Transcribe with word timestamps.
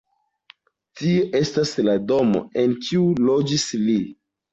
Tie 1.01 1.27
estas 1.39 1.73
la 1.87 1.95
domo, 2.11 2.41
en 2.63 2.73
kiu 2.87 3.05
loĝis 3.29 3.67
li. 3.83 3.99